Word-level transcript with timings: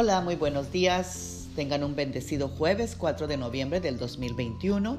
Hola, 0.00 0.20
muy 0.20 0.36
buenos 0.36 0.70
días. 0.70 1.48
Tengan 1.56 1.82
un 1.82 1.96
bendecido 1.96 2.46
jueves 2.46 2.94
4 2.96 3.26
de 3.26 3.36
noviembre 3.36 3.80
del 3.80 3.98
2021 3.98 4.96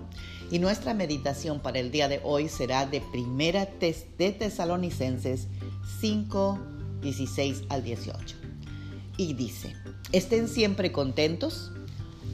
y 0.51 0.59
nuestra 0.59 0.93
meditación 0.93 1.61
para 1.61 1.79
el 1.79 1.89
día 1.89 2.09
de 2.09 2.19
hoy 2.21 2.49
será 2.49 2.85
de 2.85 2.99
Primera 2.99 3.65
de 3.65 4.31
Tesalonicenses 4.33 5.47
5, 6.01 6.59
16 7.01 7.61
al 7.69 7.81
18. 7.81 8.35
Y 9.15 9.35
dice, 9.35 9.73
estén 10.11 10.49
siempre 10.49 10.91
contentos, 10.91 11.71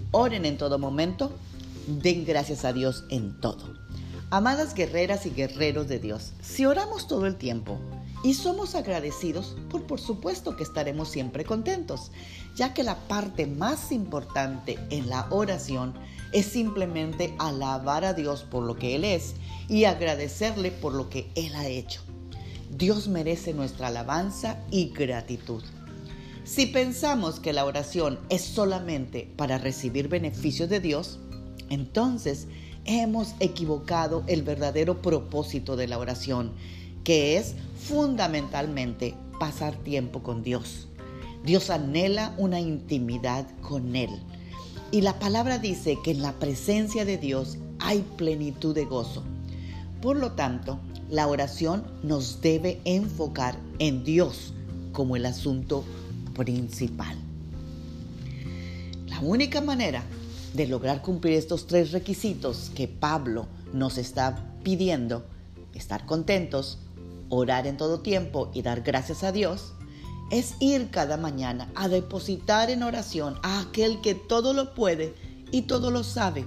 oren 0.10 0.44
en 0.44 0.58
todo 0.58 0.80
momento, 0.80 1.38
den 1.86 2.26
gracias 2.26 2.66
a 2.66 2.74
Dios 2.74 3.04
en 3.12 3.40
todo. 3.42 3.76
Amadas 4.32 4.74
guerreras 4.74 5.28
y 5.28 5.30
guerreros 5.30 5.88
de 5.88 6.00
Dios, 6.00 6.34
si 6.42 6.66
oramos 6.66 7.08
todo 7.08 7.28
el 7.28 7.36
tiempo, 7.36 7.80
y 8.26 8.34
somos 8.34 8.74
agradecidos, 8.74 9.56
por, 9.70 9.84
por 9.84 10.02
supuesto 10.02 10.58
que 10.58 10.64
estaremos 10.64 11.10
siempre 11.10 11.46
contentos, 11.46 12.12
ya 12.56 12.74
que 12.74 12.82
la 12.82 12.98
parte 13.08 13.46
más 13.46 13.92
importante 13.92 14.80
en 14.90 15.10
la 15.10 15.28
oración 15.30 15.94
es 16.32 16.48
simplemente 16.48 17.36
alabar 17.38 18.04
a 18.04 18.16
Dios 18.16 18.42
por 18.42 18.64
lo 18.64 18.78
que 18.78 18.96
Él 18.96 19.04
es 19.04 19.36
y 19.70 19.84
agradecerle 19.84 20.72
por 20.72 20.96
lo 20.96 21.08
que 21.08 21.30
Él 21.36 21.54
ha 21.54 21.68
hecho. 21.68 22.02
Dios 22.76 23.08
merece 23.08 23.54
nuestra 23.54 23.90
alabanza 23.90 24.60
y 24.72 24.90
gratitud. 24.90 25.64
Si 26.46 26.66
pensamos 26.66 27.40
que 27.40 27.54
la 27.54 27.64
oración 27.64 28.18
es 28.30 28.42
solamente 28.42 29.32
para 29.36 29.60
recibir 29.60 30.08
beneficios 30.08 30.68
de 30.68 30.80
Dios, 30.80 31.20
entonces 31.70 32.48
hemos 32.86 33.36
equivocado 33.40 34.24
el 34.26 34.42
verdadero 34.42 35.04
propósito 35.04 35.76
de 35.76 35.88
la 35.88 36.00
oración 36.00 36.54
que 37.06 37.38
es 37.38 37.56
fundamentalmente 37.88 39.16
pasar 39.40 39.76
tiempo 39.76 40.22
con 40.22 40.44
Dios. 40.44 40.90
Dios 41.46 41.70
anhela 41.70 42.34
una 42.38 42.60
intimidad 42.60 43.48
con 43.62 43.96
Él. 43.96 44.10
Y 44.92 45.02
la 45.02 45.20
palabra 45.20 45.60
dice 45.60 45.98
que 46.04 46.12
en 46.12 46.22
la 46.22 46.34
presencia 46.34 47.06
de 47.06 47.18
Dios 47.18 47.58
hay 47.80 48.04
plenitud 48.18 48.76
de 48.76 48.86
gozo. 48.86 49.24
Por 50.02 50.18
lo 50.18 50.32
tanto, 50.34 50.80
la 51.10 51.28
oración 51.28 51.86
nos 52.04 52.42
debe 52.42 52.82
enfocar 52.84 53.58
en 53.80 54.04
Dios 54.04 54.54
como 54.92 55.16
el 55.16 55.26
asunto 55.26 55.84
principal. 56.36 57.16
La 59.08 59.20
única 59.20 59.62
manera 59.62 60.04
de 60.54 60.68
lograr 60.68 61.02
cumplir 61.02 61.34
estos 61.34 61.68
tres 61.68 61.92
requisitos 61.92 62.72
que 62.74 62.88
Pablo 62.88 63.46
nos 63.74 63.98
está 63.98 64.44
pidiendo, 64.64 65.26
estar 65.74 66.06
contentos, 66.06 66.80
orar 67.30 67.68
en 67.68 67.78
todo 67.78 68.02
tiempo 68.02 68.52
y 68.54 68.62
dar 68.62 68.82
gracias 68.82 69.24
a 69.24 69.32
Dios, 69.32 69.74
es 70.32 70.56
ir 70.60 70.90
cada 70.90 71.18
mañana 71.18 71.70
a 71.76 71.88
depositar 71.88 72.70
en 72.70 72.84
oración 72.84 73.36
a 73.44 73.60
aquel 73.60 74.02
que 74.02 74.16
todo 74.16 74.54
lo 74.54 74.74
puede 74.74 75.14
y 75.52 75.64
todo 75.64 75.92
lo 75.92 76.04
sabe. 76.04 76.46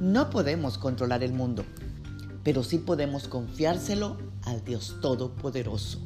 No 0.00 0.30
podemos 0.30 0.78
controlar 0.78 1.22
el 1.22 1.32
mundo, 1.32 1.64
pero 2.42 2.64
sí 2.64 2.78
podemos 2.78 3.28
confiárselo 3.28 4.16
al 4.44 4.64
Dios 4.64 4.96
Todopoderoso. 5.00 6.00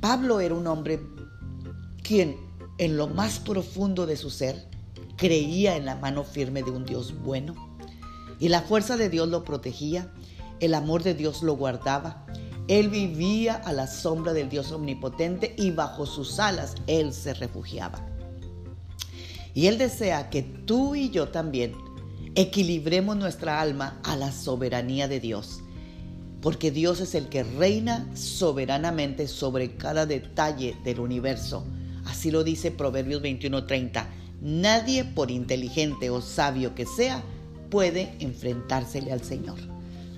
Pablo 0.00 0.40
era 0.40 0.54
un 0.54 0.66
hombre 0.66 1.00
quien 2.02 2.36
en 2.78 2.96
lo 2.96 3.08
más 3.08 3.38
profundo 3.38 4.06
de 4.06 4.16
su 4.16 4.30
ser 4.30 4.68
creía 5.16 5.76
en 5.76 5.84
la 5.84 5.96
mano 5.96 6.24
firme 6.24 6.62
de 6.62 6.70
un 6.70 6.84
Dios 6.84 7.14
bueno 7.22 7.54
y 8.40 8.48
la 8.48 8.62
fuerza 8.62 8.96
de 8.96 9.08
Dios 9.08 9.28
lo 9.28 9.44
protegía 9.44 10.12
el 10.62 10.74
amor 10.74 11.02
de 11.02 11.14
Dios 11.14 11.42
lo 11.42 11.56
guardaba. 11.56 12.24
Él 12.68 12.88
vivía 12.88 13.54
a 13.54 13.72
la 13.72 13.88
sombra 13.88 14.32
del 14.32 14.48
Dios 14.48 14.70
omnipotente 14.70 15.54
y 15.58 15.72
bajo 15.72 16.06
sus 16.06 16.38
alas 16.38 16.76
Él 16.86 17.12
se 17.12 17.34
refugiaba. 17.34 18.06
Y 19.54 19.66
Él 19.66 19.76
desea 19.76 20.30
que 20.30 20.42
tú 20.42 20.94
y 20.94 21.10
yo 21.10 21.28
también 21.28 21.74
equilibremos 22.36 23.16
nuestra 23.16 23.60
alma 23.60 24.00
a 24.04 24.16
la 24.16 24.30
soberanía 24.30 25.08
de 25.08 25.18
Dios. 25.18 25.60
Porque 26.40 26.70
Dios 26.70 27.00
es 27.00 27.16
el 27.16 27.28
que 27.28 27.42
reina 27.42 28.08
soberanamente 28.14 29.26
sobre 29.26 29.76
cada 29.76 30.06
detalle 30.06 30.76
del 30.84 31.00
universo. 31.00 31.64
Así 32.04 32.30
lo 32.30 32.44
dice 32.44 32.70
Proverbios 32.70 33.20
21:30. 33.20 34.06
Nadie, 34.40 35.04
por 35.04 35.32
inteligente 35.32 36.08
o 36.10 36.20
sabio 36.20 36.76
que 36.76 36.86
sea, 36.86 37.22
puede 37.68 38.14
enfrentársele 38.20 39.12
al 39.12 39.22
Señor 39.22 39.72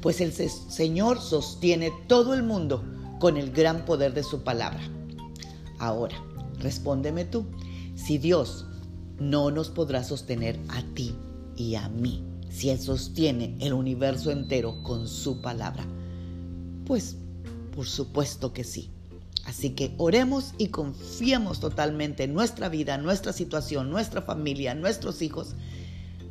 pues 0.05 0.21
el 0.21 0.35
Señor 0.35 1.19
sostiene 1.19 1.91
todo 2.09 2.35
el 2.35 2.43
mundo 2.43 2.85
con 3.21 3.39
el 3.39 3.53
gran 3.53 3.87
poder 3.87 4.13
de 4.13 4.23
su 4.23 4.43
palabra. 4.43 4.83
Ahora, 5.79 6.23
respóndeme 6.59 7.25
tú, 7.25 7.47
si 7.95 8.19
Dios 8.19 8.67
no 9.19 9.51
nos 9.51 9.71
podrá 9.71 10.05
sostener 10.05 10.61
a 10.69 10.83
ti 10.93 11.15
y 11.57 11.77
a 11.77 11.89
mí, 11.89 12.23
si 12.51 12.69
Él 12.69 12.79
sostiene 12.79 13.57
el 13.61 13.73
universo 13.73 14.31
entero 14.31 14.83
con 14.83 15.09
su 15.09 15.41
palabra, 15.41 15.87
pues 16.85 17.17
por 17.75 17.87
supuesto 17.87 18.53
que 18.53 18.63
sí. 18.63 18.91
Así 19.47 19.71
que 19.71 19.95
oremos 19.97 20.53
y 20.59 20.69
confiemos 20.69 21.61
totalmente 21.61 22.25
en 22.25 22.35
nuestra 22.35 22.69
vida, 22.69 22.99
nuestra 22.99 23.33
situación, 23.33 23.89
nuestra 23.89 24.21
familia, 24.21 24.75
nuestros 24.75 25.23
hijos 25.23 25.55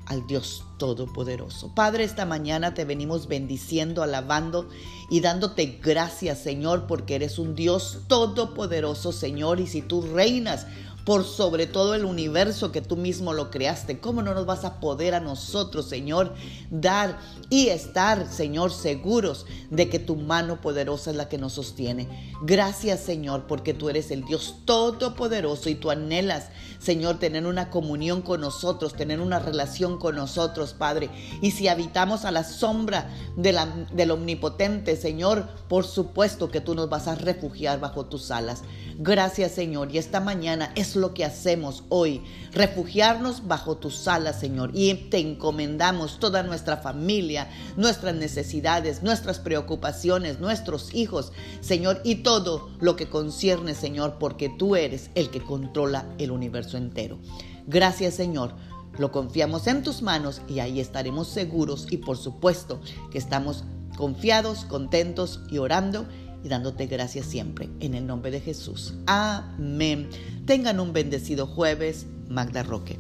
al 0.06 0.28
Dios 0.28 0.64
Todopoderoso. 0.78 1.74
Padre, 1.74 2.04
esta 2.04 2.26
mañana 2.26 2.74
te 2.74 2.86
venimos 2.86 3.28
bendiciendo, 3.28 4.04
alabando 4.04 4.68
y 5.10 5.22
dándote 5.22 5.80
gracias, 5.82 6.40
Señor, 6.40 6.88
porque 6.88 7.16
eres 7.16 7.40
un 7.40 7.56
Dios 7.56 8.00
todopoderoso, 8.08 9.12
Señor, 9.12 9.60
y 9.60 9.68
si 9.68 9.82
tú 9.82 10.02
reinas 10.02 10.68
por 11.06 11.26
sobre 11.26 11.68
todo 11.68 11.96
el 11.96 12.06
universo 12.06 12.72
que 12.72 12.82
tú 12.82 12.96
mismo 12.96 13.34
lo 13.34 13.52
creaste. 13.52 14.00
¿Cómo 14.00 14.22
no 14.22 14.34
nos 14.34 14.46
vas 14.46 14.64
a 14.64 14.80
poder 14.80 15.14
a 15.14 15.20
nosotros, 15.20 15.88
Señor, 15.88 16.34
dar 16.70 17.20
y 17.50 17.68
estar, 17.68 18.28
Señor, 18.32 18.72
seguros 18.72 19.46
de 19.70 19.90
que 19.90 20.00
tu 20.00 20.16
mano 20.16 20.62
poderosa 20.62 21.12
es 21.12 21.18
la 21.18 21.30
que 21.30 21.38
nos 21.38 21.54
sostiene? 21.54 22.34
Gracias, 22.42 23.02
Señor, 23.02 23.46
porque 23.48 23.74
tú 23.74 23.90
eres 23.90 24.12
el 24.12 24.24
Dios 24.24 24.56
todopoderoso 24.66 25.70
y 25.70 25.76
tú 25.76 25.92
anhelas, 25.92 26.48
Señor, 26.80 27.20
tener 27.20 27.46
una 27.46 27.70
comunión 27.70 28.22
con 28.22 28.42
nosotros, 28.42 28.94
tener 28.94 29.20
una 29.20 29.40
relación 29.40 29.98
con 29.98 30.16
nosotros, 30.16 30.74
Padre. 30.74 31.10
Y 31.42 31.52
si 31.52 31.68
habitamos 31.68 32.26
a 32.26 32.32
la 32.32 32.44
sombra 32.44 33.10
de 33.36 33.54
la, 33.54 33.66
del 33.94 34.12
omnipotente, 34.12 34.96
Señor, 34.96 35.48
por 35.68 35.86
supuesto 35.86 36.50
que 36.50 36.62
tú 36.62 36.76
nos 36.76 36.90
vas 36.90 37.08
a 37.08 37.16
refugiar 37.16 37.80
bajo 37.80 38.06
tus 38.06 38.32
alas. 38.32 38.64
Gracias, 38.98 39.54
Señor. 39.54 39.92
Y 39.92 39.98
esta 39.98 40.20
mañana 40.20 40.72
lo 40.96 41.14
que 41.14 41.26
hacemos 41.26 41.84
hoy, 41.90 42.22
refugiarnos 42.52 43.48
bajo 43.48 43.78
tus 43.78 44.08
alas, 44.08 44.40
Señor. 44.40 44.72
Y 44.74 44.94
te 44.94 45.20
encomendamos 45.20 46.20
toda 46.20 46.44
nuestra 46.44 46.78
familia, 46.78 47.50
nuestras 47.78 48.16
necesidades, 48.16 49.04
nuestras 49.04 49.40
preocupaciones, 49.40 50.40
nuestros 50.40 50.94
hijos, 50.94 51.32
Señor, 51.62 52.02
y 52.04 52.16
todo 52.16 52.70
lo 52.80 52.96
que 52.96 53.10
concierne, 53.10 53.76
Señor, 53.76 54.18
porque 54.20 54.50
tú 54.50 54.76
eres 54.76 55.10
el 55.16 55.30
que 55.30 55.42
controla 55.42 56.06
el 56.18 56.32
universo 56.32 56.78
entero. 56.78 57.20
Gracias, 57.68 58.16
Señor. 58.16 58.56
Lo 58.98 59.12
confiamos 59.12 59.66
en 59.68 59.82
tus 59.82 60.02
manos 60.04 60.42
y 60.48 60.60
ahí 60.60 60.80
estaremos 60.80 61.28
seguros 61.28 61.88
y 61.90 61.98
por 61.98 62.16
supuesto 62.18 62.80
que 63.12 63.18
estamos 63.18 63.64
confiados, 63.98 64.66
contentos 64.66 65.40
y 65.50 65.58
orando 65.58 66.06
y 66.44 66.50
dándote 66.50 66.88
gracias 66.88 67.26
siempre. 67.26 67.70
En 67.80 67.94
el 67.94 68.06
nombre 68.06 68.32
de 68.32 68.42
Jesús. 68.42 68.94
Amén. 69.06 70.10
Tengan 70.46 70.80
un 70.80 70.94
bendecido 70.94 71.48
jueves. 71.48 72.06
Magda 72.30 72.64
Roque. 72.64 72.98